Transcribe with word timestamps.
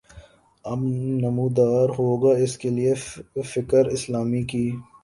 اب 0.65 0.79
نمودار 1.21 1.89
ہوگا 1.99 2.35
اس 2.37 2.57
کے 2.57 2.69
لیے 2.69 2.93
فکر 3.45 3.85
اسلامی 3.87 4.43
کی 4.43 4.69